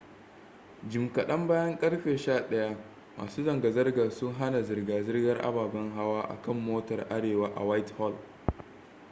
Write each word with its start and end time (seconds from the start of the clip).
jim 0.93 1.09
kadan 1.13 1.43
bayan 1.51 1.75
karfe 1.81 2.15
11:00 2.23 2.73
masu 3.17 3.43
zanga-zangar 3.49 4.09
sun 4.17 4.33
hana 4.33 4.63
zirga-zirgar 4.71 5.41
ababen 5.45 5.91
hawa 5.93 6.21
a 6.23 6.41
kan 6.41 6.55
motar 6.57 6.99
arewa 7.11 7.47
a 7.55 7.63
whitehall 7.63 8.13